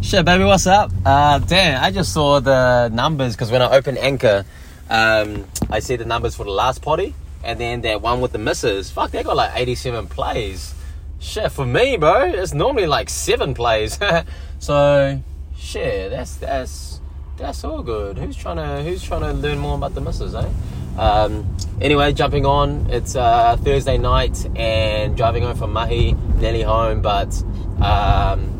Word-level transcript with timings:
Shit, 0.00 0.24
baby, 0.24 0.44
what's 0.44 0.66
up? 0.66 0.92
Uh, 1.04 1.40
damn, 1.40 1.82
I 1.82 1.90
just 1.90 2.14
saw 2.14 2.38
the 2.38 2.88
numbers 2.88 3.34
because 3.34 3.50
when 3.50 3.60
I 3.60 3.76
opened 3.76 3.98
Anchor, 3.98 4.44
um, 4.88 5.44
I 5.68 5.80
see 5.80 5.96
the 5.96 6.04
numbers 6.04 6.36
for 6.36 6.44
the 6.44 6.52
last 6.52 6.80
potty, 6.82 7.14
and 7.42 7.58
then 7.58 7.80
that 7.82 8.00
one 8.00 8.20
with 8.20 8.30
the 8.30 8.38
misses. 8.38 8.90
Fuck, 8.92 9.10
they 9.10 9.24
got 9.24 9.36
like 9.36 9.50
87 9.54 10.06
plays. 10.06 10.72
Shit, 11.18 11.50
for 11.50 11.66
me, 11.66 11.96
bro, 11.96 12.26
it's 12.26 12.54
normally 12.54 12.86
like 12.86 13.10
seven 13.10 13.54
plays. 13.54 13.98
so, 14.60 15.20
shit, 15.58 16.10
that's 16.10 16.36
that's 16.36 17.00
that's 17.36 17.64
all 17.64 17.82
good. 17.82 18.18
Who's 18.18 18.36
trying 18.36 18.56
to 18.56 18.82
Who's 18.88 19.02
trying 19.02 19.22
to 19.22 19.32
learn 19.32 19.58
more 19.58 19.74
about 19.74 19.94
the 19.94 20.00
misses, 20.00 20.34
eh? 20.34 20.48
Um, 20.96 21.56
anyway, 21.80 22.12
jumping 22.12 22.46
on. 22.46 22.88
It's 22.88 23.16
uh, 23.16 23.56
Thursday 23.56 23.98
night 23.98 24.46
and 24.56 25.16
driving 25.16 25.42
home 25.42 25.56
from 25.56 25.72
Mahi, 25.72 26.12
nearly 26.36 26.62
home, 26.62 27.02
but. 27.02 27.42
Um, 27.82 28.57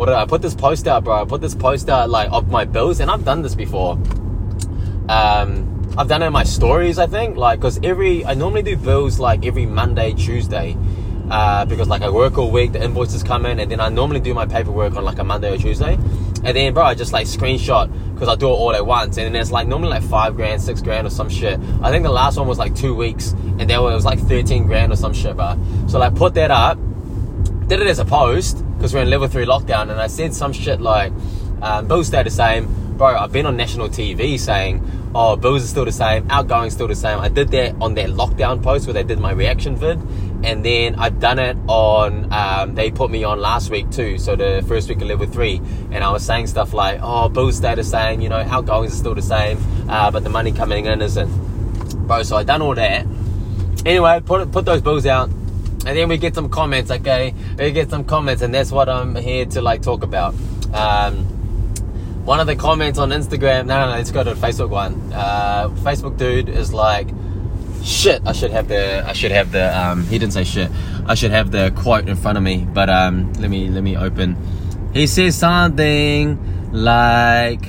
what 0.00 0.06
did 0.06 0.14
I, 0.14 0.22
I 0.22 0.24
put 0.24 0.40
this 0.40 0.54
post 0.54 0.88
out, 0.88 1.04
bro? 1.04 1.20
I 1.20 1.26
put 1.26 1.42
this 1.42 1.54
post 1.54 1.90
out 1.90 2.08
like 2.08 2.32
of 2.32 2.50
my 2.50 2.64
bills, 2.64 3.00
and 3.00 3.10
I've 3.10 3.22
done 3.22 3.42
this 3.42 3.54
before. 3.54 3.98
Um, 5.10 5.94
I've 5.98 6.08
done 6.08 6.22
it 6.22 6.26
in 6.28 6.32
my 6.32 6.44
stories, 6.44 6.98
I 6.98 7.06
think, 7.06 7.36
like 7.36 7.60
because 7.60 7.78
every 7.82 8.24
I 8.24 8.32
normally 8.32 8.62
do 8.62 8.78
bills 8.78 9.18
like 9.18 9.44
every 9.44 9.66
Monday, 9.66 10.14
Tuesday, 10.14 10.74
uh, 11.30 11.66
because 11.66 11.86
like 11.86 12.00
I 12.00 12.08
work 12.08 12.38
all 12.38 12.50
week, 12.50 12.72
the 12.72 12.82
invoices 12.82 13.22
come 13.22 13.44
in, 13.44 13.60
and 13.60 13.70
then 13.70 13.78
I 13.78 13.90
normally 13.90 14.20
do 14.20 14.32
my 14.32 14.46
paperwork 14.46 14.96
on 14.96 15.04
like 15.04 15.18
a 15.18 15.24
Monday 15.24 15.52
or 15.52 15.58
Tuesday, 15.58 15.96
and 16.44 16.56
then 16.56 16.72
bro, 16.72 16.82
I 16.82 16.94
just 16.94 17.12
like 17.12 17.26
screenshot 17.26 17.92
because 18.14 18.30
I 18.30 18.36
do 18.36 18.46
it 18.46 18.52
all 18.52 18.74
at 18.74 18.86
once, 18.86 19.18
and 19.18 19.26
then 19.26 19.38
it's 19.38 19.50
like 19.50 19.68
normally 19.68 19.90
like 19.90 20.04
five 20.04 20.34
grand, 20.34 20.62
six 20.62 20.80
grand 20.80 21.06
or 21.06 21.10
some 21.10 21.28
shit. 21.28 21.60
I 21.82 21.90
think 21.90 22.04
the 22.04 22.10
last 22.10 22.38
one 22.38 22.48
was 22.48 22.56
like 22.56 22.74
two 22.74 22.94
weeks, 22.94 23.32
and 23.32 23.68
then 23.68 23.78
it 23.78 23.82
was 23.82 24.06
like 24.06 24.18
thirteen 24.18 24.66
grand 24.66 24.94
or 24.94 24.96
some 24.96 25.12
shit, 25.12 25.36
bro. 25.36 25.58
So 25.88 25.98
like 25.98 26.14
put 26.14 26.32
that 26.36 26.50
up, 26.50 26.78
did 27.68 27.82
it 27.82 27.86
as 27.86 27.98
a 27.98 28.06
post 28.06 28.64
because 28.80 28.94
we're 28.94 29.02
in 29.02 29.10
level 29.10 29.28
three 29.28 29.44
lockdown, 29.44 29.90
and 29.90 30.00
I 30.00 30.06
said 30.06 30.32
some 30.32 30.54
shit 30.54 30.80
like, 30.80 31.12
um, 31.60 31.86
bills 31.86 32.06
stay 32.06 32.22
the 32.22 32.30
same. 32.30 32.96
Bro, 32.96 33.08
I've 33.08 33.30
been 33.30 33.44
on 33.44 33.54
national 33.54 33.90
TV 33.90 34.40
saying, 34.40 35.10
oh, 35.14 35.36
bills 35.36 35.64
are 35.64 35.66
still 35.66 35.84
the 35.84 35.92
same, 35.92 36.26
outgoing 36.30 36.70
still 36.70 36.88
the 36.88 36.94
same. 36.94 37.18
I 37.18 37.28
did 37.28 37.50
that 37.50 37.74
on 37.78 37.92
that 37.96 38.08
lockdown 38.08 38.62
post 38.62 38.86
where 38.86 38.94
they 38.94 39.02
did 39.02 39.20
my 39.20 39.32
reaction 39.32 39.76
vid, 39.76 39.98
and 40.44 40.64
then 40.64 40.94
I've 40.94 41.20
done 41.20 41.38
it 41.38 41.58
on, 41.66 42.32
um, 42.32 42.74
they 42.74 42.90
put 42.90 43.10
me 43.10 43.22
on 43.22 43.38
last 43.38 43.68
week 43.68 43.90
too, 43.90 44.16
so 44.16 44.34
the 44.34 44.64
first 44.66 44.88
week 44.88 45.02
of 45.02 45.08
level 45.08 45.26
three, 45.26 45.60
and 45.90 46.02
I 46.02 46.10
was 46.10 46.24
saying 46.24 46.46
stuff 46.46 46.72
like, 46.72 47.00
oh, 47.02 47.28
bills 47.28 47.58
stay 47.58 47.74
the 47.74 47.84
same, 47.84 48.22
you 48.22 48.30
know, 48.30 48.38
outgoings 48.38 48.94
are 48.94 48.96
still 48.96 49.14
the 49.14 49.20
same, 49.20 49.58
uh, 49.90 50.10
but 50.10 50.24
the 50.24 50.30
money 50.30 50.52
coming 50.52 50.86
in 50.86 51.02
isn't. 51.02 51.28
Bro, 52.06 52.22
so 52.22 52.38
I 52.38 52.44
done 52.44 52.62
all 52.62 52.74
that. 52.74 53.06
Anyway, 53.84 54.20
put 54.24 54.50
put 54.52 54.64
those 54.64 54.80
bills 54.80 55.04
out 55.04 55.30
and 55.86 55.96
then 55.96 56.08
we 56.08 56.18
get 56.18 56.34
some 56.34 56.48
comments 56.48 56.90
okay? 56.90 57.34
We 57.58 57.72
get 57.72 57.90
some 57.90 58.04
comments 58.04 58.42
and 58.42 58.54
that's 58.54 58.70
what 58.70 58.88
i'm 58.88 59.14
here 59.14 59.46
to 59.46 59.62
like 59.62 59.82
talk 59.82 60.02
about. 60.02 60.34
Um, 60.74 61.24
one 62.24 62.38
of 62.38 62.46
the 62.46 62.54
comments 62.54 62.98
on 62.98 63.10
instagram 63.10 63.66
no 63.66 63.80
no 63.80 63.86
no 63.86 63.92
let's 63.92 64.10
go 64.10 64.22
to 64.22 64.34
facebook 64.34 64.68
one. 64.68 65.12
Uh, 65.12 65.68
facebook 65.82 66.16
dude 66.18 66.48
is 66.48 66.72
like 66.72 67.08
shit 67.82 68.20
i 68.26 68.32
should 68.32 68.50
have 68.50 68.68
the 68.68 69.02
i 69.06 69.14
should 69.14 69.32
have 69.32 69.52
the 69.52 69.78
um, 69.78 70.04
he 70.04 70.18
didn't 70.18 70.34
say 70.34 70.44
shit. 70.44 70.70
I 71.06 71.14
should 71.14 71.30
have 71.30 71.50
the 71.50 71.72
quote 71.76 72.08
in 72.08 72.16
front 72.16 72.36
of 72.36 72.44
me 72.44 72.66
but 72.72 72.90
um, 72.90 73.32
let 73.34 73.50
me 73.50 73.68
let 73.68 73.82
me 73.82 73.96
open. 73.96 74.36
He 74.92 75.06
says 75.06 75.36
something 75.36 76.72
like 76.72 77.64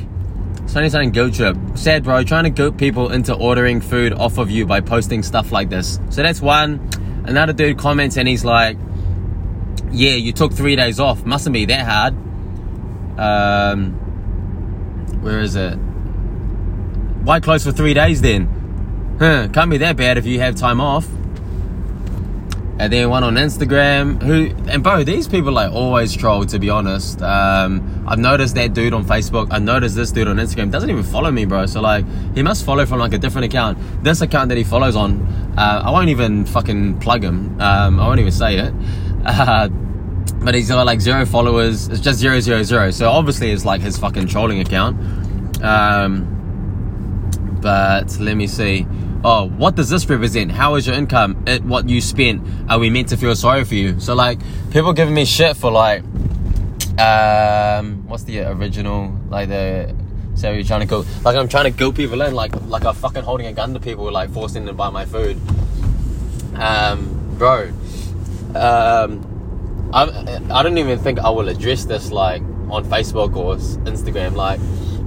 something 0.66 0.90
something 0.90 1.12
guilt 1.12 1.36
trip. 1.36 1.58
Sad 1.76 2.04
bro 2.04 2.24
trying 2.24 2.44
to 2.44 2.50
guilt 2.50 2.78
people 2.78 3.12
into 3.12 3.34
ordering 3.34 3.80
food 3.80 4.14
off 4.14 4.38
of 4.38 4.52
you 4.52 4.66
by 4.66 4.82
posting 4.82 5.24
stuff 5.24 5.52
like 5.52 5.70
this. 5.70 6.00
So 6.10 6.22
that's 6.22 6.42
one 6.42 6.90
Another 7.24 7.54
dude 7.54 7.78
comments 7.78 8.18
and 8.18 8.28
he's 8.28 8.44
like, 8.44 8.78
"Yeah, 9.92 10.16
you 10.16 10.34
took 10.34 10.54
three 10.54 10.76
days 10.76 11.00
off. 11.00 11.26
Mustn't 11.26 11.54
be 11.54 11.66
that 11.66 11.86
hard." 11.86 12.16
Um, 13.20 13.94
where 15.22 15.40
is 15.40 15.56
it? 15.56 15.76
Why 17.24 17.40
close 17.40 17.64
for 17.64 17.72
three 17.72 17.94
days 17.94 18.22
then? 18.22 19.18
Huh? 19.20 19.48
Can't 19.54 19.70
be 19.70 19.78
that 19.78 19.98
bad 19.98 20.18
if 20.18 20.26
you 20.26 20.40
have 20.40 20.56
time 20.56 20.82
off. 20.82 21.08
And 22.80 22.92
then 22.92 23.10
one 23.10 23.24
on 23.24 23.36
Instagram 23.36 24.22
who 24.24 24.56
and 24.68 24.82
bro, 24.82 25.04
these 25.04 25.28
people 25.28 25.52
like 25.52 25.72
always 25.72 26.16
troll 26.16 26.46
to 26.46 26.58
be 26.58 26.70
honest. 26.70 27.22
Um, 27.22 28.06
I've 28.08 28.18
noticed 28.18 28.56
that 28.56 28.74
dude 28.74 28.94
on 28.94 29.06
Facebook. 29.06 29.50
I 29.52 29.60
noticed 29.60 29.96
this 29.96 30.12
dude 30.12 30.28
on 30.28 30.38
Instagram 30.38 30.72
doesn't 30.72 30.90
even 30.90 31.04
follow 31.04 31.32
me, 31.32 31.46
bro. 31.46 31.68
So 31.68 31.82
like 31.82 32.06
he 32.34 32.42
must 32.42 32.66
follow 32.66 32.86
from 32.86 33.00
like 33.00 33.14
a 33.14 33.20
different 33.20 33.46
account. 33.46 33.78
This 34.04 34.22
account 34.22 34.50
that 34.50 34.58
he 34.58 34.64
follows 34.64 34.96
on, 34.96 35.22
uh, 35.58 35.84
I 35.86 35.92
won't 35.92 36.10
even 36.10 36.46
fucking 36.46 37.00
plug 37.00 37.24
him. 37.24 37.60
Um, 37.62 38.00
I 38.00 38.08
won't 38.08 38.20
even 38.20 38.32
say 38.32 38.58
it. 38.58 38.74
Uh, 39.26 39.68
but 40.44 40.56
he's 40.56 40.70
got 40.70 40.84
like 40.86 41.02
zero 41.02 41.26
followers. 41.26 41.88
It's 41.88 42.00
just 42.00 42.18
zero 42.18 42.40
zero 42.40 42.64
zero. 42.64 42.90
So 42.90 43.10
obviously 43.10 43.52
it's 43.52 43.66
like 43.66 43.82
his 43.82 44.00
fucking 44.00 44.26
trolling 44.28 44.60
account. 44.60 44.98
Um, 45.62 46.28
but 47.62 48.18
let 48.20 48.36
me 48.36 48.48
see 48.48 48.88
oh, 49.24 49.48
what 49.48 49.76
does 49.76 49.90
this 49.90 50.10
represent? 50.10 50.52
How 50.52 50.76
is 50.76 50.88
your 50.88 50.96
income? 50.96 51.44
It, 51.48 51.64
what 51.64 51.88
you 51.88 52.02
spent? 52.02 52.46
Are 52.70 52.80
we 52.80 52.90
meant 52.90 53.10
to 53.10 53.18
feel 53.18 53.36
sorry 53.36 53.64
for 53.64 53.76
you? 53.76 54.00
So 54.00 54.16
like, 54.16 54.40
people 54.72 54.94
giving 54.94 55.14
me 55.14 55.26
shit 55.26 55.58
for 55.58 55.72
like, 55.72 56.04
um, 57.00 58.08
what's 58.08 58.24
the 58.24 58.42
original 58.42 59.18
like 59.30 59.50
the 59.50 59.96
so 60.36 60.52
you're 60.52 60.64
trying 60.64 60.82
to 60.82 60.86
go 60.86 61.06
like 61.24 61.36
I'm 61.36 61.48
trying 61.48 61.66
to 61.66 61.72
guilt 61.72 61.96
people 61.96 62.22
in 62.22 62.34
like 62.34 62.54
like 62.68 62.86
I'm 62.86 62.96
fucking 62.96 63.24
holding 63.24 63.48
a 63.48 63.54
gun 63.54 63.74
to 63.74 63.80
people 63.80 64.12
like 64.12 64.30
forcing 64.32 64.66
them 64.66 64.74
to 64.74 64.78
buy 64.78 64.90
my 64.90 65.06
food. 65.06 65.40
Um, 66.56 67.36
bro, 67.38 67.70
um, 68.56 69.90
I 69.94 70.40
I 70.52 70.64
don't 70.64 70.78
even 70.78 71.00
think 71.00 71.20
I 71.20 71.30
will 71.30 71.50
address 71.50 71.86
this 71.86 72.12
like 72.12 72.42
on 72.70 72.86
Facebook 72.86 73.36
or 73.36 73.56
Instagram. 73.86 74.36
Like, 74.36 74.60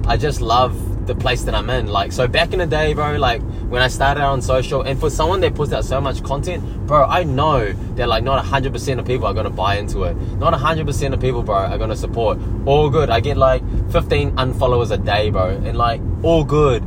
I 0.07 0.17
just 0.17 0.41
love 0.41 0.75
the 1.05 1.15
place 1.15 1.43
that 1.43 1.55
I'm 1.55 1.69
in. 1.69 1.87
Like, 1.87 2.11
so 2.11 2.27
back 2.27 2.53
in 2.53 2.59
the 2.59 2.65
day, 2.65 2.93
bro, 2.93 3.15
like 3.17 3.41
when 3.69 3.81
I 3.81 3.87
started 3.87 4.21
out 4.21 4.33
on 4.33 4.41
social, 4.41 4.81
and 4.81 4.99
for 4.99 5.09
someone 5.09 5.41
that 5.41 5.55
puts 5.55 5.71
out 5.71 5.85
so 5.85 6.01
much 6.01 6.23
content, 6.23 6.63
bro, 6.87 7.05
I 7.05 7.23
know 7.23 7.73
that 7.95 8.07
like 8.07 8.23
not 8.23 8.43
100% 8.43 8.99
of 8.99 9.05
people 9.05 9.27
are 9.27 9.33
gonna 9.33 9.49
buy 9.49 9.77
into 9.77 10.03
it. 10.03 10.15
Not 10.37 10.53
100% 10.53 11.13
of 11.13 11.19
people, 11.19 11.43
bro, 11.43 11.55
are 11.55 11.77
gonna 11.77 11.95
support. 11.95 12.37
All 12.65 12.89
good. 12.89 13.09
I 13.09 13.19
get 13.19 13.37
like 13.37 13.61
15 13.91 14.35
unfollowers 14.35 14.91
a 14.91 14.97
day, 14.97 15.29
bro, 15.29 15.49
and 15.49 15.77
like 15.77 16.01
all 16.23 16.43
good. 16.43 16.83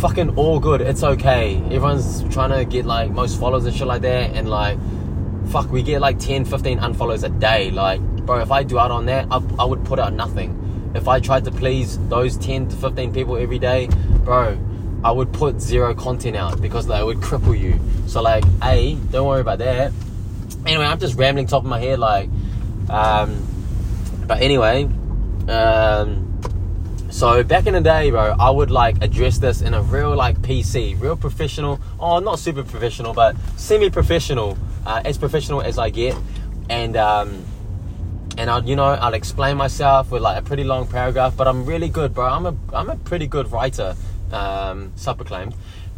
Fucking 0.00 0.36
all 0.36 0.60
good. 0.60 0.80
It's 0.80 1.02
okay. 1.02 1.56
Everyone's 1.56 2.22
trying 2.32 2.50
to 2.50 2.64
get 2.64 2.84
like 2.84 3.10
most 3.10 3.40
followers 3.40 3.64
and 3.66 3.74
shit 3.74 3.86
like 3.86 4.02
that, 4.02 4.30
and 4.34 4.48
like, 4.48 4.78
fuck, 5.48 5.70
we 5.70 5.82
get 5.82 6.00
like 6.00 6.18
10, 6.18 6.44
15 6.44 6.78
unfollows 6.80 7.24
a 7.24 7.28
day. 7.28 7.70
Like, 7.70 8.00
bro, 8.00 8.40
if 8.40 8.50
I 8.50 8.62
do 8.62 8.78
out 8.78 8.90
on 8.90 9.06
that, 9.06 9.26
I, 9.30 9.40
I 9.58 9.64
would 9.64 9.84
put 9.84 9.98
out 9.98 10.12
nothing. 10.12 10.65
If 10.96 11.08
I 11.08 11.20
tried 11.20 11.44
to 11.44 11.50
please 11.50 11.98
those 12.08 12.36
10 12.38 12.68
to 12.68 12.76
15 12.76 13.12
people 13.12 13.36
every 13.36 13.58
day, 13.58 13.88
bro, 14.24 14.58
I 15.04 15.12
would 15.12 15.32
put 15.32 15.60
zero 15.60 15.94
content 15.94 16.36
out 16.36 16.60
because 16.60 16.86
they 16.86 17.02
would 17.02 17.18
cripple 17.18 17.58
you. 17.58 17.78
So 18.06 18.22
like, 18.22 18.44
a 18.62 18.94
don't 19.10 19.26
worry 19.26 19.42
about 19.42 19.58
that. 19.58 19.92
Anyway, 20.64 20.84
I'm 20.84 20.98
just 20.98 21.16
rambling 21.16 21.46
top 21.46 21.62
of 21.62 21.68
my 21.68 21.78
head 21.78 21.98
like, 21.98 22.28
um, 22.88 23.46
but 24.26 24.40
anyway, 24.40 24.84
um, 25.48 26.26
so 27.10 27.42
back 27.44 27.66
in 27.66 27.74
the 27.74 27.80
day, 27.80 28.10
bro, 28.10 28.34
I 28.38 28.50
would 28.50 28.70
like 28.70 29.02
address 29.02 29.38
this 29.38 29.62
in 29.62 29.74
a 29.74 29.82
real 29.82 30.16
like 30.16 30.38
PC, 30.38 31.00
real 31.00 31.16
professional. 31.16 31.78
Oh, 32.00 32.18
not 32.18 32.38
super 32.38 32.64
professional, 32.64 33.14
but 33.14 33.36
semi-professional, 33.56 34.58
uh, 34.84 35.02
as 35.04 35.18
professional 35.18 35.62
as 35.62 35.78
I 35.78 35.90
get, 35.90 36.16
and 36.68 36.96
um, 36.96 37.44
and 38.36 38.50
I'll 38.50 38.64
you 38.64 38.76
know 38.76 38.84
I'll 38.84 39.14
explain 39.14 39.56
myself 39.56 40.10
with 40.10 40.22
like 40.22 40.38
a 40.38 40.42
pretty 40.42 40.64
long 40.64 40.86
paragraph. 40.86 41.36
But 41.36 41.48
I'm 41.48 41.64
really 41.64 41.88
good, 41.88 42.14
bro. 42.14 42.26
I'm 42.26 42.46
a 42.46 42.54
I'm 42.72 42.90
a 42.90 42.96
pretty 42.96 43.26
good 43.26 43.50
writer 43.50 43.96
um, 44.32 44.92
self-proclaimed, 44.96 45.54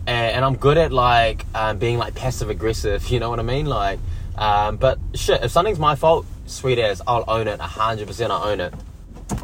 and, 0.07 0.37
and, 0.37 0.45
I'm 0.45 0.57
good 0.57 0.77
at 0.77 0.93
like 0.93 1.47
um, 1.55 1.79
being 1.79 1.99
like 1.99 2.15
passive 2.15 2.51
aggressive. 2.51 3.07
You 3.11 3.21
know 3.21 3.31
what 3.31 3.41
I 3.41 3.43
mean? 3.43 3.67
Like, 3.67 3.99
um, 4.37 4.77
but 4.77 4.99
shit, 5.15 5.43
if 5.43 5.51
something's 5.51 5.79
my 5.79 5.95
fault, 5.95 6.27
sweet 6.47 6.79
ass, 6.79 7.01
I'll 7.07 7.25
own 7.27 7.49
it. 7.49 7.61
hundred 7.61 8.07
percent, 8.07 8.33
I 8.33 8.53
own 8.53 8.61
it. 8.61 8.75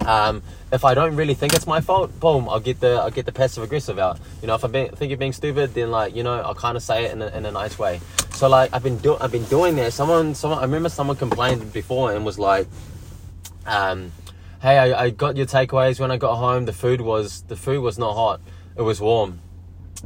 Um, 0.05 0.43
if 0.73 0.85
I 0.85 0.95
don't 0.95 1.17
really 1.17 1.35
think 1.35 1.55
it's 1.55 1.67
my 1.67 1.81
fault, 1.81 2.19
boom, 2.21 2.49
I'll 2.49 2.61
get 2.61 2.81
the 2.81 2.95
I'll 2.95 3.11
get 3.11 3.27
the 3.27 3.33
passive 3.33 3.63
aggressive 3.63 3.99
out. 3.99 4.19
You 4.41 4.49
know, 4.49 4.55
if 4.55 4.65
I 4.65 4.69
think 4.69 5.09
you're 5.09 5.17
being 5.19 5.33
stupid, 5.33 5.75
then 5.75 5.91
like 5.91 6.15
you 6.15 6.23
know 6.23 6.41
I'll 6.41 6.55
kind 6.55 6.77
of 6.77 6.83
say 6.83 7.05
it 7.05 7.13
in 7.13 7.23
a, 7.23 7.29
in 7.29 7.47
a 7.47 7.51
nice 7.53 7.79
way. 7.79 8.01
So 8.33 8.49
like 8.49 8.73
I've 8.73 8.83
been 8.83 8.99
doing 8.99 9.19
I've 9.21 9.33
been 9.33 9.45
doing 9.45 9.77
that. 9.77 9.93
Someone 9.93 10.35
someone 10.35 10.59
I 10.59 10.63
remember 10.63 10.89
someone 10.89 11.17
complained 11.17 11.73
before 11.73 12.13
and 12.13 12.25
was 12.25 12.39
like, 12.39 12.67
um, 13.67 14.13
hey, 14.61 14.79
I, 14.79 15.05
I 15.05 15.11
got 15.11 15.37
your 15.37 15.47
takeaways 15.47 16.01
when 16.01 16.11
I 16.11 16.17
got 16.17 16.37
home. 16.37 16.65
The 16.65 16.73
food 16.73 17.01
was 17.01 17.43
the 17.43 17.57
food 17.57 17.81
was 17.81 17.99
not 17.99 18.15
hot 18.15 18.41
it 18.77 18.83
was 18.83 19.01
warm. 19.01 19.41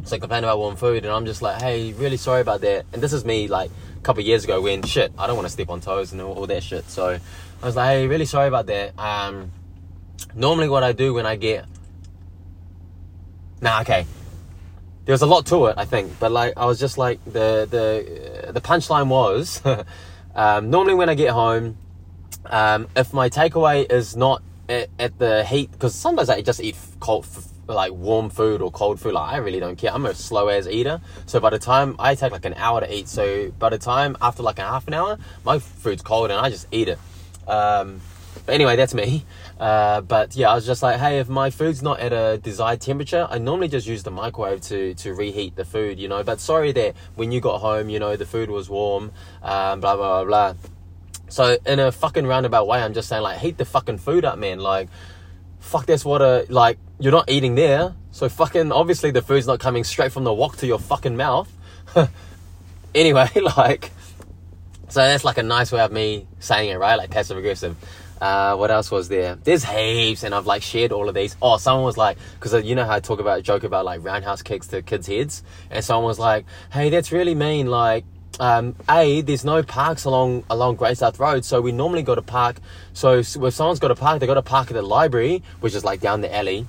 So 0.05 0.17
I 0.17 0.19
complained 0.19 0.45
about 0.45 0.59
warm 0.59 0.77
food, 0.77 1.05
and 1.05 1.13
I'm 1.13 1.27
just 1.27 1.43
like, 1.43 1.61
hey, 1.61 1.93
really 1.93 2.17
sorry 2.17 2.41
about 2.41 2.61
that. 2.61 2.87
And 2.93 3.03
this 3.03 3.13
is 3.13 3.25
me 3.25 3.49
like 3.49 3.71
a 3.97 4.01
couple 4.01 4.23
years 4.23 4.45
ago 4.45 4.61
when 4.61 4.83
shit, 4.83 5.13
I 5.19 5.27
don't 5.27 5.37
want 5.37 5.47
to 5.47 5.53
step 5.53 5.71
on 5.71 5.81
toes 5.81 6.13
and 6.13 6.21
all, 6.21 6.35
all, 6.35 6.47
that 6.47 6.63
shit. 6.63 6.89
So 6.89 7.19
I 7.63 7.67
was 7.67 7.75
like, 7.75 7.87
hey, 7.87 8.07
really 8.07 8.25
sorry 8.25 8.49
about 8.49 8.67
that. 8.67 8.97
Um, 8.99 9.51
normally 10.35 10.69
what 10.69 10.83
I 10.83 10.93
do 10.93 11.15
when 11.15 11.27
I 11.27 11.37
get, 11.37 11.67
nah, 13.61 13.81
okay. 13.81 14.07
There's 15.05 15.23
a 15.23 15.27
lot 15.27 15.47
to 15.47 15.67
it, 15.67 15.75
I 15.79 15.87
think, 15.87 16.19
but 16.21 16.31
like 16.31 16.53
I 16.57 16.67
was 16.67 16.79
just 16.79 16.99
like 16.99 17.25
the 17.25 17.67
the 17.71 18.53
the 18.53 18.61
punchline 18.61 19.09
was, 19.09 19.63
um, 20.35 20.69
normally 20.69 20.95
when 20.95 21.09
I 21.09 21.15
get 21.15 21.31
home, 21.31 21.79
um, 22.45 22.89
if 22.95 23.15
my 23.15 23.31
takeaway 23.31 23.91
is 23.91 24.17
not 24.17 24.43
at, 24.69 24.91
at 24.99 25.19
the 25.19 25.45
heat 25.45 25.73
because 25.73 25.95
sometimes 25.95 26.29
I 26.29 26.43
just 26.43 26.61
eat 26.61 26.77
cold, 27.01 27.27
like 27.67 27.93
warm 27.93 28.29
food 28.29 28.61
or 28.61 28.71
cold 28.71 29.01
food. 29.01 29.15
Like 29.15 29.33
I 29.33 29.39
really 29.39 29.61
don't 29.61 29.77
care. 29.77 29.93
I'm 29.93 30.05
a 30.05 30.15
slow 30.15 30.49
as 30.49 30.69
eater, 30.69 31.01
so 31.25 31.41
by 31.41 31.51
the 31.51 31.59
time 31.59 31.97
I 31.99 32.15
take 32.15 32.33
like 32.33 32.45
an 32.45 32.55
hour 32.55 32.81
to 32.81 32.95
eat, 32.95 33.09
so 33.09 33.51
by 33.59 33.71
the 33.71 33.79
time 33.79 34.15
after 34.21 34.43
like 34.43 34.59
a 34.59 34.63
half 34.63 34.87
an 34.89 34.95
hour, 34.95 35.19
my 35.43 35.59
food's 35.59 36.03
cold 36.03 36.31
and 36.31 36.39
I 36.39 36.51
just 36.51 36.67
eat 36.71 36.89
it. 36.89 36.99
Um, 37.49 38.03
but 38.47 38.55
anyway, 38.55 38.77
that's 38.77 38.95
me. 38.95 39.25
Uh, 39.59 40.01
but 40.01 40.37
yeah, 40.37 40.51
I 40.51 40.55
was 40.55 40.65
just 40.67 40.83
like, 40.83 40.99
hey, 41.01 41.19
if 41.19 41.29
my 41.29 41.51
food's 41.51 41.83
not 41.83 41.99
at 42.01 42.13
a 42.13 42.39
desired 42.39 42.81
temperature, 42.81 43.27
I 43.29 43.39
normally 43.39 43.69
just 43.69 43.87
use 43.87 44.03
the 44.03 44.11
microwave 44.11 44.61
to 44.63 44.95
to 44.95 45.15
reheat 45.15 45.57
the 45.57 45.65
food, 45.65 45.99
you 45.99 46.09
know. 46.09 46.23
But 46.23 46.41
sorry 46.41 46.73
that 46.73 46.95
when 47.17 47.33
you 47.33 47.41
got 47.41 47.59
home, 47.59 47.89
you 47.89 47.99
know, 47.99 48.17
the 48.17 48.27
food 48.27 48.51
was 48.51 48.71
warm, 48.71 49.13
um, 49.43 49.81
blah 49.81 49.97
blah 49.97 50.25
blah 50.25 50.25
blah. 50.25 50.55
So 51.29 51.59
in 51.67 51.79
a 51.79 51.93
fucking 51.93 52.27
roundabout 52.27 52.67
way, 52.67 52.81
I'm 52.81 52.95
just 52.95 53.09
saying 53.09 53.23
like, 53.23 53.39
heat 53.39 53.59
the 53.59 53.65
fucking 53.65 53.99
food 53.99 54.25
up, 54.25 54.39
man. 54.39 54.61
Like, 54.61 54.89
fuck, 55.61 55.87
that's 55.87 56.05
what 56.05 56.23
a 56.23 56.47
like. 56.49 56.79
You're 57.01 57.13
not 57.13 57.31
eating 57.31 57.55
there, 57.55 57.95
so 58.11 58.29
fucking 58.29 58.73
obviously 58.73 59.11
the 59.11 59.23
food's 59.23 59.47
not 59.47 59.61
coming 59.61 59.85
straight 59.85 60.13
from 60.13 60.25
the 60.25 60.33
wok 60.33 60.57
to 60.59 60.67
your 60.67 60.79
fucking 60.79 61.17
mouth. 61.17 61.53
anyway, 62.95 63.29
like, 63.57 63.91
so 64.89 65.01
that's 65.01 65.25
like 65.25 65.39
a 65.39 65.43
nice 65.43 65.71
way 65.71 65.81
of 65.81 65.93
me 65.93 66.27
saying 66.41 66.71
it, 66.71 66.77
right? 66.77 66.97
Like 66.97 67.11
passive 67.11 67.37
aggressive. 67.37 67.77
Uh, 68.21 68.57
what 68.57 68.71
else 68.71 68.91
was 68.91 69.09
there? 69.09 69.37
There's 69.37 69.65
heaps, 69.65 70.25
and 70.25 70.35
I've 70.35 70.47
like 70.47 70.63
shared 70.63 70.93
all 70.93 71.09
of 71.09 71.15
these. 71.15 71.37
Oh, 71.41 71.57
someone 71.57 71.85
was 71.85 71.97
like, 71.97 72.19
because 72.35 72.53
uh, 72.53 72.59
you 72.59 72.75
know 72.75 72.85
how 72.85 72.95
I 72.95 73.01
talk 73.01 73.21
about 73.21 73.39
a 73.39 73.43
joke 73.43 73.63
about 73.63 73.85
like 73.85 74.03
roundhouse 74.05 74.43
kicks 74.43 74.67
to 74.69 74.83
kids' 74.83 75.07
heads, 75.07 75.43
and 75.71 75.85
someone 75.85 76.07
was 76.07 76.19
like, 76.19 76.45
"Hey, 76.73 76.91
that's 76.91 77.13
really 77.13 77.35
mean." 77.35 77.69
Like, 77.69 78.05
um, 78.41 78.75
a 78.91 79.21
there's 79.21 79.45
no 79.45 79.63
parks 79.63 80.05
along 80.05 80.45
along 80.51 80.77
Great 80.77 80.99
South 80.99 81.21
Road, 81.21 81.45
so 81.45 81.61
we 81.61 81.71
normally 81.71 82.03
go 82.03 82.15
to 82.15 82.23
park. 82.23 82.61
So 82.93 83.19
if 83.19 83.55
someone's 83.55 83.79
got 83.79 83.93
a 83.93 83.95
park, 83.97 84.19
they 84.19 84.27
got 84.27 84.35
to 84.35 84.43
park 84.43 84.69
at 84.69 84.75
the 84.75 84.83
library, 84.83 85.43
which 85.61 85.75
is 85.75 85.85
like 85.85 86.01
down 86.01 86.21
the 86.21 86.35
alley. 86.35 86.67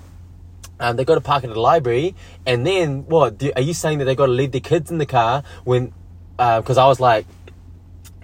Um, 0.79 0.95
they 0.95 1.03
got 1.03 1.15
to 1.15 1.21
park 1.21 1.43
at 1.43 1.49
the 1.49 1.59
library, 1.59 2.15
and 2.45 2.65
then 2.65 3.05
what? 3.07 3.39
Do, 3.39 3.51
are 3.55 3.61
you 3.61 3.73
saying 3.73 3.97
that 3.99 4.05
they 4.05 4.15
got 4.15 4.27
to 4.27 4.31
leave 4.31 4.51
their 4.51 4.61
kids 4.61 4.91
in 4.91 4.99
the 4.99 5.05
car 5.05 5.43
when? 5.63 5.93
Because 6.37 6.77
uh, 6.77 6.85
I 6.85 6.87
was 6.87 7.01
like, 7.01 7.25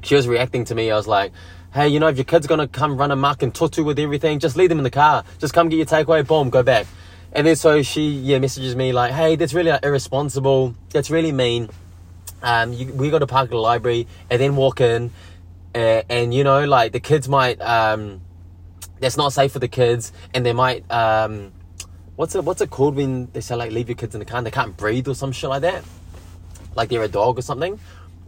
she 0.03 0.15
was 0.15 0.27
reacting 0.27 0.63
to 0.65 0.75
me. 0.75 0.89
I 0.89 0.95
was 0.95 1.07
like, 1.07 1.33
hey, 1.75 1.89
you 1.89 1.99
know, 1.99 2.07
if 2.07 2.15
your 2.15 2.23
kid's 2.23 2.47
gonna 2.47 2.69
come 2.69 2.97
run 2.97 3.11
amok 3.11 3.43
and 3.43 3.53
tutu 3.53 3.83
with 3.83 3.99
everything, 3.99 4.39
just 4.39 4.55
leave 4.55 4.69
them 4.69 4.77
in 4.77 4.85
the 4.85 4.89
car. 4.89 5.25
Just 5.39 5.53
come 5.53 5.67
get 5.67 5.75
your 5.75 5.85
takeaway, 5.85 6.25
boom, 6.25 6.49
go 6.49 6.63
back. 6.63 6.87
And 7.33 7.45
then 7.45 7.57
so 7.57 7.81
she 7.81 8.09
yeah 8.11 8.39
messages 8.39 8.77
me 8.77 8.93
like, 8.93 9.11
hey, 9.11 9.35
that's 9.35 9.53
really 9.53 9.71
like, 9.71 9.83
irresponsible. 9.83 10.73
That's 10.91 11.11
really 11.11 11.33
mean. 11.33 11.69
Um, 12.41 12.71
you, 12.71 12.93
we 12.93 13.09
got 13.09 13.19
to 13.19 13.27
park 13.27 13.45
at 13.45 13.49
the 13.51 13.57
library 13.57 14.07
and 14.29 14.39
then 14.39 14.55
walk 14.55 14.79
in, 14.79 15.11
uh, 15.73 16.03
and 16.09 16.33
you 16.33 16.45
know, 16.45 16.63
like 16.65 16.93
the 16.93 16.99
kids 17.01 17.27
might 17.27 17.59
um, 17.61 18.21
that's 18.99 19.17
not 19.17 19.33
safe 19.33 19.51
for 19.51 19.59
the 19.59 19.67
kids, 19.67 20.13
and 20.33 20.45
they 20.45 20.53
might 20.53 20.89
um, 20.89 21.51
what's 22.15 22.35
it 22.35 22.45
what's 22.45 22.61
it 22.61 22.69
called 22.69 22.95
when 22.95 23.29
they 23.33 23.41
say 23.41 23.55
like 23.55 23.71
leave 23.71 23.89
your 23.89 23.97
kids 23.97 24.15
in 24.15 24.19
the 24.19 24.25
car 24.25 24.37
and 24.37 24.47
they 24.47 24.51
can't 24.51 24.77
breathe 24.77 25.07
or 25.09 25.15
some 25.15 25.33
shit 25.33 25.49
like 25.49 25.63
that, 25.63 25.83
like 26.75 26.87
they're 26.87 27.03
a 27.03 27.09
dog 27.09 27.37
or 27.37 27.41
something. 27.41 27.79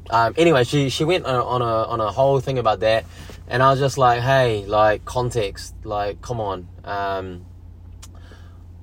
Um, 0.09 0.33
anyway, 0.37 0.63
she 0.63 0.89
she 0.89 1.03
went 1.03 1.25
on 1.25 1.35
a, 1.35 1.43
on 1.43 1.61
a 1.61 1.65
on 1.65 2.01
a 2.01 2.11
whole 2.11 2.39
thing 2.39 2.57
about 2.57 2.79
that, 2.81 3.05
and 3.47 3.63
I 3.63 3.71
was 3.71 3.79
just 3.79 3.97
like, 3.97 4.21
hey, 4.21 4.65
like 4.65 5.05
context, 5.05 5.73
like 5.83 6.21
come 6.21 6.39
on, 6.41 6.67
um, 6.83 7.45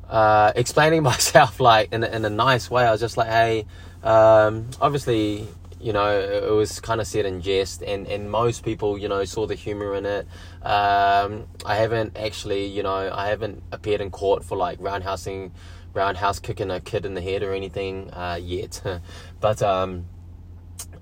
uh, 0.08 0.52
explaining 0.56 1.02
myself 1.12 1.60
like 1.60 1.92
in 1.92 2.04
a, 2.04 2.06
in 2.06 2.24
a 2.24 2.30
nice 2.30 2.70
way. 2.70 2.84
I 2.84 2.90
was 2.90 3.00
just 3.00 3.16
like, 3.16 3.28
hey, 3.28 3.66
um, 4.02 4.70
obviously, 4.80 5.46
you 5.80 5.92
know, 5.92 6.18
it 6.18 6.50
was 6.50 6.80
kind 6.80 7.00
of 7.00 7.06
said 7.06 7.26
in 7.26 7.42
jest, 7.42 7.82
and 7.82 8.06
and 8.06 8.30
most 8.30 8.64
people, 8.64 8.96
you 8.96 9.08
know, 9.08 9.24
saw 9.24 9.46
the 9.46 9.54
humor 9.54 9.94
in 9.94 10.06
it. 10.06 10.26
Um, 10.62 11.46
I 11.66 11.76
haven't 11.76 12.16
actually, 12.16 12.66
you 12.66 12.82
know, 12.82 13.10
I 13.12 13.28
haven't 13.28 13.62
appeared 13.70 14.00
in 14.00 14.10
court 14.10 14.44
for 14.44 14.56
like 14.56 14.78
roundhousing, 14.78 15.50
roundhouse 15.92 16.38
kicking 16.38 16.70
a 16.70 16.80
kid 16.80 17.04
in 17.04 17.12
the 17.12 17.20
head 17.20 17.42
or 17.42 17.52
anything 17.52 18.10
uh, 18.14 18.38
yet, 18.40 18.82
but 19.40 19.62
um, 19.62 20.06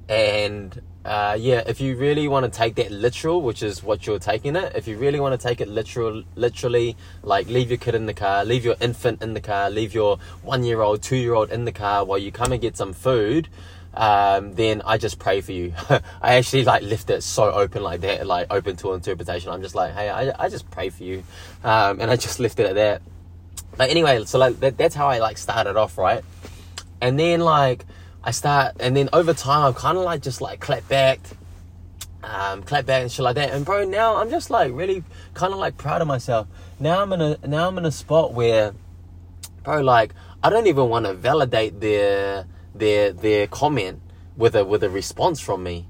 and 0.09 0.83
uh, 1.05 1.37
yeah, 1.39 1.63
if 1.67 1.81
you 1.81 1.97
really 1.97 2.29
want 2.29 2.51
to 2.51 2.51
take 2.51 2.77
that 2.77 2.91
literal, 2.93 3.43
which 3.43 3.63
is 3.63 3.83
what 3.83 4.07
you're 4.07 4.21
taking 4.21 4.55
it, 4.55 4.73
if 4.77 4.87
you 4.87 4.97
really 4.97 5.19
want 5.19 5.39
to 5.39 5.49
take 5.49 5.61
it 5.61 5.69
literal, 5.69 6.23
literally, 6.37 6.97
like 7.23 7.49
leave 7.49 7.71
your 7.71 7.79
kid 7.79 7.95
in 7.95 8.07
the 8.07 8.15
car, 8.15 8.45
leave 8.45 8.65
your 8.65 8.77
infant 8.81 9.21
in 9.21 9.35
the 9.35 9.41
car, 9.41 9.69
leave 9.69 9.95
your 9.95 10.19
one 10.43 10.63
year 10.63 10.81
old, 10.81 11.03
two 11.03 11.17
year 11.17 11.35
old 11.35 11.51
in 11.51 11.65
the 11.65 11.73
car 11.73 12.05
while 12.05 12.19
you 12.19 12.31
come 12.31 12.53
and 12.53 12.61
get 12.61 12.77
some 12.77 12.93
food, 12.93 13.49
um, 13.95 14.55
then 14.55 14.81
I 14.85 14.97
just 14.97 15.19
pray 15.19 15.41
for 15.41 15.53
you. 15.53 15.75
I 16.23 16.35
actually 16.37 16.65
like 16.65 16.83
lift 16.83 17.11
it 17.11 17.23
so 17.23 17.51
open 17.51 17.83
like 17.83 18.01
that, 18.03 18.27
like 18.27 18.47
open 18.53 18.77
to 18.77 18.93
interpretation. 18.93 19.51
I'm 19.51 19.63
just 19.63 19.75
like, 19.75 19.95
hey, 19.95 20.09
I, 20.09 20.45
I 20.45 20.49
just 20.49 20.71
pray 20.71 20.89
for 20.91 21.05
you, 21.05 21.25
um, 21.65 22.01
and 22.01 22.11
I 22.11 22.17
just 22.17 22.41
lift 22.45 22.59
it 22.61 22.67
at 22.67 22.75
that. 22.77 23.03
But 23.77 23.91
anyway, 23.91 24.25
so 24.25 24.39
like 24.39 24.61
that, 24.61 24.77
that's 24.77 24.95
how 24.95 25.09
I 25.09 25.19
like 25.19 25.39
started 25.39 25.77
off, 25.77 25.99
right? 25.99 26.23
And 27.01 27.19
then 27.19 27.41
like 27.41 27.85
I 28.25 28.31
start, 28.31 28.77
and 28.79 28.97
then 28.97 29.09
over 29.13 29.35
time, 29.35 29.65
I'm 29.65 29.75
kind 29.75 29.99
of 29.99 30.05
like 30.05 30.23
just 30.23 30.41
like 30.41 30.61
clap 30.61 30.89
back, 30.89 31.19
um, 32.23 32.63
clap 32.63 32.87
back 32.87 33.03
and 33.03 33.11
shit 33.11 33.25
like 33.25 33.35
that. 33.35 33.51
And 33.51 33.65
bro, 33.65 33.85
now 33.85 34.17
I'm 34.17 34.31
just 34.31 34.51
like 34.51 34.73
really 34.73 35.03
kind 35.35 35.53
of 35.53 35.59
like 35.59 35.77
proud 35.77 36.03
of 36.03 36.09
myself. 36.09 36.47
Now 36.79 37.03
I'm 37.03 37.13
in 37.13 37.21
a 37.21 37.39
now 37.47 37.69
I'm 37.69 37.79
in 37.79 37.85
a 37.85 37.91
spot 37.91 38.33
where, 38.33 38.75
bro, 39.65 39.81
like 39.81 40.15
I 40.43 40.51
don't 40.51 40.67
even 40.67 40.89
want 40.89 41.07
to 41.07 41.15
validate 41.15 41.81
their 41.81 42.47
their 42.75 43.13
their 43.13 43.47
comment 43.49 44.01
with 44.37 44.55
a 44.55 44.65
with 44.65 44.85
a 44.85 44.91
response 44.91 45.41
from 45.41 45.63
me. 45.63 45.89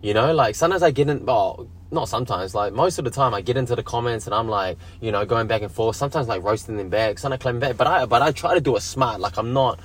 You 0.00 0.14
know, 0.14 0.34
like 0.34 0.54
sometimes 0.54 0.82
I 0.82 0.90
get 0.90 1.08
in. 1.08 1.24
Well, 1.26 1.68
not 1.90 2.08
sometimes. 2.08 2.54
Like 2.54 2.72
most 2.72 2.98
of 2.98 3.04
the 3.04 3.10
time, 3.10 3.34
I 3.34 3.40
get 3.40 3.56
into 3.56 3.76
the 3.76 3.82
comments 3.82 4.26
and 4.26 4.34
I'm 4.34 4.48
like, 4.48 4.78
you 5.00 5.12
know, 5.12 5.24
going 5.24 5.46
back 5.46 5.62
and 5.62 5.70
forth. 5.70 5.96
Sometimes 5.96 6.28
like 6.28 6.42
roasting 6.42 6.76
them 6.76 6.88
back. 6.88 7.18
Sometimes 7.18 7.42
clapping 7.42 7.60
back. 7.60 7.76
But 7.76 7.86
I 7.86 8.04
but 8.06 8.22
I 8.22 8.32
try 8.32 8.54
to 8.54 8.60
do 8.60 8.76
it 8.76 8.80
smart. 8.80 9.20
Like 9.20 9.38
I'm 9.38 9.52
not. 9.52 9.78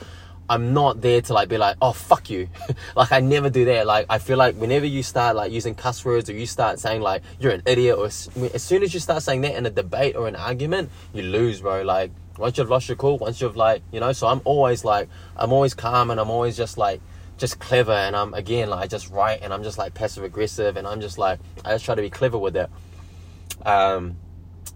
I'm 0.50 0.74
not 0.74 1.01
there 1.01 1.22
to 1.22 1.34
like 1.34 1.48
be 1.48 1.57
like, 1.57 1.78
oh 1.81 1.92
fuck 1.92 2.30
you. 2.30 2.50
like 2.96 3.12
I 3.12 3.19
never 3.19 3.50
do 3.50 3.66
that. 3.66 3.86
Like 3.86 4.07
I 4.10 4.18
feel 4.18 4.38
like 4.38 4.56
whenever 4.56 4.86
you 4.86 5.04
start 5.04 5.36
like 5.36 5.51
using 5.51 5.75
cuss 5.75 6.04
words 6.04 6.30
or 6.30 6.34
you 6.34 6.48
start 6.48 6.80
saying 6.80 7.01
like 7.01 7.22
you're 7.40 7.51
an 7.51 7.62
idiot 7.68 7.98
or 7.98 8.07
as 8.07 8.63
soon 8.63 8.81
as 8.81 8.94
you 8.94 9.00
start 9.00 9.22
saying 9.22 9.42
that 9.42 9.56
in 9.56 9.66
a 9.66 9.69
debate 9.69 10.16
or 10.16 10.28
an 10.28 10.36
argument, 10.36 10.90
you 11.13 11.22
lose, 11.22 11.62
bro. 11.62 11.84
Like 11.84 12.12
once 12.38 12.57
you've 12.57 12.69
lost 12.69 12.90
your 12.90 12.96
cool, 12.96 13.19
once 13.19 13.40
you've 13.40 13.56
like, 13.56 13.84
you 13.92 14.00
know, 14.00 14.12
so 14.12 14.28
I'm 14.28 14.42
always 14.44 14.84
like 14.84 15.07
I'm 15.38 15.54
always 15.54 15.75
calm 15.75 16.10
and 16.10 16.19
I'm 16.19 16.31
always 16.31 16.57
just 16.57 16.78
like 16.78 17.00
just 17.38 17.60
clever 17.60 17.94
and 17.94 18.16
I'm 18.16 18.34
again 18.34 18.69
like 18.69 18.80
I 18.80 18.88
just 18.88 19.10
write 19.12 19.42
and 19.44 19.54
I'm 19.54 19.63
just 19.63 19.78
like 19.78 19.94
passive 19.94 20.24
aggressive 20.24 20.78
and 20.78 20.88
I'm 20.88 21.00
just 21.00 21.18
like 21.18 21.40
I 21.63 21.74
just 21.74 21.86
try 21.86 21.96
to 21.96 22.01
be 22.01 22.10
clever 22.10 22.38
with 22.38 22.57
it. 22.57 22.69
Um 23.66 24.18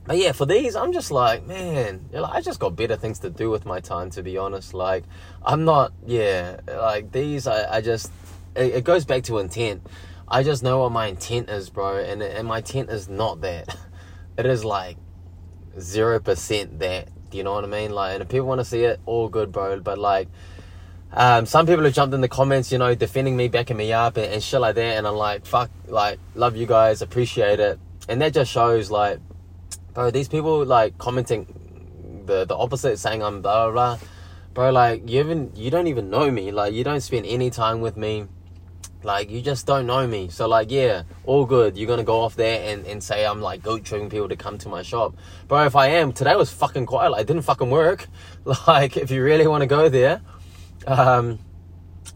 but 0.05 0.17
yeah, 0.17 0.33
for 0.33 0.45
these, 0.45 0.75
I'm 0.75 0.91
just 0.91 1.11
like, 1.11 1.45
man, 1.45 2.09
I 2.13 2.41
just 2.41 2.59
got 2.59 2.75
better 2.75 2.97
things 2.97 3.19
to 3.19 3.29
do 3.29 3.49
with 3.49 3.65
my 3.65 3.79
time, 3.79 4.09
to 4.11 4.23
be 4.23 4.37
honest. 4.37 4.73
Like, 4.73 5.05
I'm 5.45 5.63
not, 5.63 5.93
yeah, 6.05 6.59
like 6.67 7.11
these, 7.11 7.47
I, 7.47 7.77
I 7.77 7.81
just, 7.81 8.11
it, 8.55 8.75
it 8.75 8.83
goes 8.83 9.05
back 9.05 9.23
to 9.23 9.37
intent. 9.39 9.85
I 10.27 10.43
just 10.43 10.63
know 10.63 10.79
what 10.79 10.91
my 10.91 11.07
intent 11.07 11.49
is, 11.49 11.69
bro, 11.69 11.97
and 11.97 12.21
and 12.23 12.47
my 12.47 12.57
intent 12.57 12.89
is 12.89 13.07
not 13.09 13.41
that. 13.41 13.75
It 14.35 14.47
is 14.47 14.65
like 14.65 14.97
zero 15.79 16.19
percent 16.19 16.79
that. 16.79 17.07
Do 17.29 17.37
you 17.37 17.43
know 17.43 17.53
what 17.53 17.65
I 17.65 17.67
mean? 17.67 17.91
Like, 17.91 18.13
and 18.13 18.23
if 18.23 18.29
people 18.29 18.47
want 18.47 18.61
to 18.61 18.65
see 18.65 18.83
it, 18.83 18.99
all 19.05 19.29
good, 19.29 19.51
bro. 19.51 19.79
But 19.79 19.99
like, 19.99 20.27
um, 21.11 21.45
some 21.45 21.67
people 21.67 21.83
have 21.83 21.93
jumped 21.93 22.15
in 22.15 22.21
the 22.21 22.27
comments, 22.27 22.71
you 22.71 22.79
know, 22.79 22.95
defending 22.95 23.37
me, 23.37 23.47
backing 23.47 23.77
me 23.77 23.93
up, 23.93 24.17
and, 24.17 24.25
and 24.33 24.41
shit 24.41 24.59
like 24.59 24.73
that. 24.73 24.97
And 24.97 25.05
I'm 25.05 25.17
like, 25.17 25.45
fuck, 25.45 25.69
like, 25.85 26.17
love 26.33 26.55
you 26.55 26.65
guys, 26.65 27.03
appreciate 27.03 27.59
it, 27.59 27.77
and 28.09 28.23
that 28.23 28.33
just 28.33 28.51
shows 28.51 28.89
like 28.89 29.19
bro, 29.93 30.11
these 30.11 30.27
people 30.27 30.65
like 30.65 30.97
commenting 30.97 32.23
the 32.25 32.45
the 32.45 32.55
opposite, 32.55 32.97
saying 32.97 33.23
I'm 33.23 33.41
blah 33.41 33.69
blah 33.69 33.97
blah. 33.97 34.07
Bro, 34.53 34.71
like 34.71 35.09
you 35.09 35.19
even 35.19 35.51
you 35.55 35.71
don't 35.71 35.87
even 35.87 36.09
know 36.09 36.29
me. 36.29 36.51
Like 36.51 36.73
you 36.73 36.83
don't 36.83 37.01
spend 37.01 37.25
any 37.25 37.49
time 37.49 37.81
with 37.81 37.97
me. 37.97 38.27
Like 39.03 39.29
you 39.29 39.41
just 39.41 39.65
don't 39.65 39.85
know 39.85 40.07
me. 40.07 40.29
So 40.29 40.47
like 40.47 40.71
yeah, 40.71 41.03
all 41.25 41.45
good. 41.45 41.77
You're 41.77 41.87
gonna 41.87 42.03
go 42.03 42.21
off 42.21 42.35
there 42.35 42.73
and, 42.73 42.85
and 42.85 43.03
say 43.03 43.25
I'm 43.25 43.41
like 43.41 43.61
goat 43.61 43.83
tripping 43.83 44.09
people 44.09 44.29
to 44.29 44.35
come 44.35 44.57
to 44.59 44.69
my 44.69 44.81
shop. 44.81 45.15
Bro, 45.47 45.65
if 45.65 45.75
I 45.75 45.87
am, 45.87 46.13
today 46.13 46.35
was 46.35 46.51
fucking 46.51 46.85
quiet. 46.85 47.11
Like 47.11 47.21
it 47.21 47.27
didn't 47.27 47.43
fucking 47.43 47.69
work. 47.69 48.07
Like 48.67 48.97
if 48.97 49.09
you 49.09 49.23
really 49.23 49.47
wanna 49.47 49.67
go 49.67 49.87
there. 49.89 50.21
Um 50.85 51.39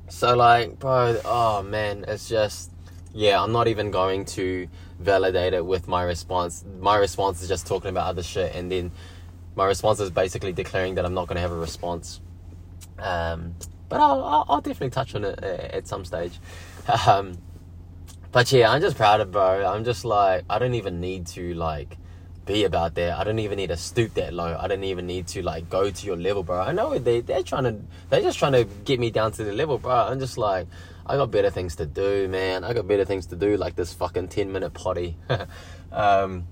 so 0.10 0.36
like 0.36 0.80
bro, 0.80 1.20
oh 1.26 1.64
man, 1.64 2.06
it's 2.08 2.28
just 2.28 2.72
yeah, 3.14 3.42
I'm 3.42 3.52
not 3.52 3.68
even 3.68 3.92
going 3.92 4.26
to 4.26 4.68
validate 5.00 5.54
it 5.54 5.66
with 5.66 5.88
my 5.88 6.04
response. 6.04 6.66
My 6.80 6.98
response 6.98 7.42
is 7.42 7.48
just 7.48 7.68
talking 7.68 7.90
about 7.90 8.08
other 8.08 8.24
shit, 8.24 8.56
and 8.56 8.72
then 8.72 8.92
my 9.56 9.66
response 9.66 10.00
is 10.00 10.10
basically 10.10 10.54
declaring 10.54 10.96
that 10.96 11.06
I'm 11.06 11.14
not 11.14 11.28
going 11.28 11.36
to 11.36 11.42
have 11.42 11.52
a 11.52 11.58
response. 11.58 12.22
Um, 13.00 13.56
but 13.90 14.00
I'll, 14.00 14.24
I'll, 14.24 14.46
I'll, 14.50 14.62
definitely 14.62 14.90
touch 14.90 15.16
on 15.16 15.24
it 15.24 15.40
at 15.44 15.88
some 15.88 16.06
stage. 16.06 16.40
Um, 17.06 17.38
but 18.32 18.50
yeah, 18.52 18.72
I'm 18.72 18.80
just 18.80 18.96
proud 18.96 19.20
of 19.20 19.32
bro. 19.32 19.66
I'm 19.66 19.84
just 19.84 20.06
like 20.06 20.46
I 20.50 20.58
don't 20.58 20.74
even 20.74 21.02
need 21.02 21.28
to 21.28 21.54
like 21.54 21.98
be 22.48 22.64
about 22.64 22.96
that. 22.96 23.20
I 23.20 23.24
don't 23.24 23.40
even 23.40 23.58
need 23.58 23.68
to 23.68 23.78
stoop 23.78 24.14
that 24.16 24.34
low. 24.34 24.58
I 24.60 24.68
don't 24.68 24.84
even 24.84 25.06
need 25.06 25.28
to 25.28 25.44
like 25.44 25.70
go 25.70 25.92
to 25.92 26.06
your 26.06 26.18
level, 26.18 26.42
bro. 26.42 26.60
I 26.62 26.72
know 26.72 26.98
they 26.98 27.22
they're 27.22 27.44
trying 27.44 27.66
to 27.66 27.76
they're 28.10 28.22
just 28.22 28.40
trying 28.40 28.54
to 28.54 28.64
get 28.64 29.00
me 29.00 29.12
down 29.12 29.34
to 29.34 29.44
the 29.44 29.54
level, 29.54 29.78
bro. 29.78 29.94
I'm 29.94 30.20
just 30.20 30.38
like 30.38 30.68
I 31.06 31.18
got 31.18 31.30
better 31.30 31.50
things 31.50 31.76
to 31.76 31.86
do, 31.86 32.28
man. 32.28 32.64
I 32.64 32.74
got 32.74 32.88
better 32.88 33.06
things 33.06 33.28
to 33.28 33.36
do, 33.36 33.58
like 33.58 33.76
this 33.76 33.94
fucking 33.94 34.30
ten 34.30 34.52
minute 34.52 34.74
potty. 34.74 35.18
um, 35.92 36.48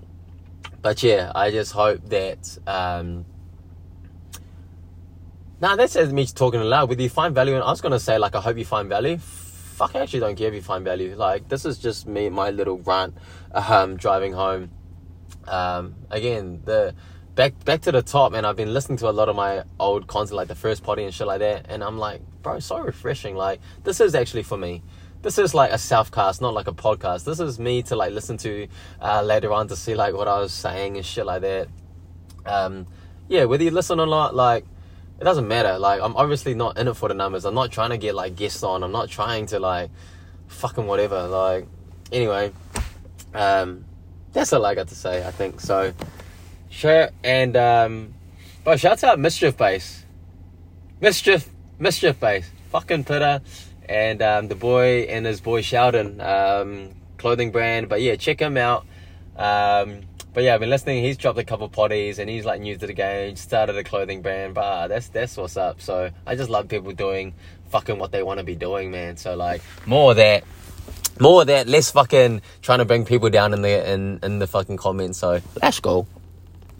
but 0.82 1.02
yeah, 1.02 1.32
I 1.34 1.50
just 1.50 1.72
hope 1.72 2.08
that. 2.10 2.58
Um, 2.66 3.24
Nah, 5.58 5.74
that's 5.74 5.94
just 5.94 6.12
me 6.12 6.26
talking 6.26 6.60
aloud. 6.60 6.90
Whether 6.90 7.02
you 7.02 7.08
find 7.08 7.34
value, 7.34 7.54
and 7.54 7.64
I 7.64 7.70
was 7.70 7.80
gonna 7.80 7.98
say 7.98 8.18
like, 8.18 8.34
I 8.34 8.42
hope 8.42 8.58
you 8.58 8.66
find 8.66 8.90
value. 8.90 9.16
Fuck, 9.16 9.96
I 9.96 10.00
actually 10.00 10.20
don't 10.20 10.36
care 10.36 10.48
if 10.48 10.54
you 10.54 10.60
find 10.60 10.84
value. 10.84 11.16
Like, 11.16 11.48
this 11.48 11.64
is 11.64 11.78
just 11.78 12.06
me, 12.06 12.28
my 12.28 12.50
little 12.50 12.76
rant, 12.78 13.14
um, 13.54 13.96
driving 13.96 14.34
home. 14.34 14.70
Um, 15.46 15.94
again, 16.10 16.62
the 16.64 16.94
back 17.34 17.64
back 17.64 17.82
to 17.82 17.92
the 17.92 18.02
top, 18.02 18.32
and 18.32 18.46
I've 18.46 18.56
been 18.56 18.72
listening 18.72 18.98
to 18.98 19.08
a 19.08 19.12
lot 19.12 19.28
of 19.28 19.36
my 19.36 19.62
old 19.78 20.06
content, 20.06 20.36
like 20.36 20.48
the 20.48 20.54
first 20.54 20.82
potty 20.82 21.04
and 21.04 21.14
shit 21.14 21.26
like 21.26 21.40
that, 21.40 21.66
and 21.68 21.84
I'm 21.84 21.98
like, 21.98 22.20
bro, 22.42 22.58
so 22.58 22.78
refreshing. 22.78 23.36
Like, 23.36 23.60
this 23.84 24.00
is 24.00 24.14
actually 24.14 24.42
for 24.42 24.56
me. 24.56 24.82
This 25.22 25.38
is 25.38 25.54
like 25.54 25.72
a 25.72 25.78
self-cast, 25.78 26.40
not 26.40 26.54
like 26.54 26.68
a 26.68 26.72
podcast. 26.72 27.24
This 27.24 27.40
is 27.40 27.58
me 27.58 27.82
to 27.84 27.96
like 27.96 28.12
listen 28.12 28.36
to 28.38 28.68
uh, 29.00 29.22
later 29.22 29.52
on 29.52 29.68
to 29.68 29.76
see 29.76 29.94
like 29.94 30.14
what 30.14 30.28
I 30.28 30.38
was 30.38 30.52
saying 30.52 30.96
and 30.96 31.04
shit 31.04 31.26
like 31.26 31.42
that. 31.42 31.68
Um, 32.44 32.86
yeah, 33.28 33.44
whether 33.44 33.64
you 33.64 33.70
listen 33.70 33.98
or 33.98 34.06
not, 34.06 34.34
like 34.34 34.64
it 35.20 35.24
doesn't 35.24 35.48
matter. 35.48 35.78
Like 35.78 36.00
I'm 36.00 36.16
obviously 36.16 36.54
not 36.54 36.78
in 36.78 36.88
it 36.88 36.94
for 36.94 37.08
the 37.08 37.14
numbers. 37.14 37.44
I'm 37.44 37.54
not 37.54 37.72
trying 37.72 37.90
to 37.90 37.98
get 37.98 38.14
like 38.14 38.36
guests 38.36 38.62
on. 38.62 38.82
I'm 38.82 38.92
not 38.92 39.08
trying 39.08 39.46
to 39.46 39.58
like 39.58 39.90
fucking 40.46 40.86
whatever. 40.86 41.26
Like 41.26 41.66
anyway, 42.12 42.52
um, 43.34 43.84
that's 44.36 44.52
all 44.52 44.64
I 44.66 44.74
got 44.74 44.88
to 44.88 44.94
say. 44.94 45.26
I 45.26 45.30
think 45.30 45.60
so. 45.60 45.92
Sure, 46.68 47.08
and 47.24 47.56
um, 47.56 48.14
but 48.64 48.78
shouts 48.78 49.02
out 49.02 49.18
Mischief 49.18 49.56
Base, 49.56 50.04
Mischief 51.00 51.48
Mischief 51.78 52.20
Base, 52.20 52.50
fucking 52.70 53.04
Pitta, 53.04 53.40
and 53.88 54.20
um, 54.20 54.48
the 54.48 54.54
boy 54.54 55.06
and 55.08 55.24
his 55.24 55.40
boy 55.40 55.62
Sheldon, 55.62 56.20
um, 56.20 56.90
clothing 57.16 57.50
brand. 57.50 57.88
But 57.88 58.02
yeah, 58.02 58.16
check 58.16 58.40
him 58.40 58.58
out. 58.58 58.84
Um, 59.36 60.02
but 60.34 60.44
yeah, 60.44 60.52
I've 60.52 60.60
been 60.60 60.68
listening. 60.68 61.02
He's 61.02 61.16
dropped 61.16 61.38
a 61.38 61.44
couple 61.44 61.66
potties 61.70 62.18
and 62.18 62.28
he's 62.28 62.44
like 62.44 62.60
new 62.60 62.76
to 62.76 62.86
the 62.86 62.92
game, 62.92 63.36
started 63.36 63.74
a 63.76 63.84
clothing 63.84 64.20
brand. 64.20 64.52
But 64.52 64.60
uh, 64.60 64.88
that's 64.88 65.08
that's 65.08 65.34
what's 65.38 65.56
up. 65.56 65.80
So 65.80 66.10
I 66.26 66.34
just 66.34 66.50
love 66.50 66.68
people 66.68 66.92
doing 66.92 67.32
fucking 67.70 67.98
what 67.98 68.12
they 68.12 68.22
want 68.22 68.38
to 68.38 68.44
be 68.44 68.54
doing, 68.54 68.90
man. 68.90 69.16
So 69.16 69.34
like 69.34 69.62
more 69.86 70.10
of 70.10 70.18
that, 70.18 70.44
more 71.20 71.42
of 71.42 71.46
that, 71.48 71.66
less 71.66 71.90
fucking 71.90 72.42
trying 72.62 72.78
to 72.78 72.84
bring 72.84 73.04
people 73.04 73.30
down 73.30 73.52
in 73.52 73.62
the 73.62 73.92
in 73.92 74.20
in 74.22 74.38
the 74.38 74.46
fucking 74.46 74.76
comments. 74.76 75.18
So 75.18 75.40
let's 75.62 75.80
go. 75.80 76.06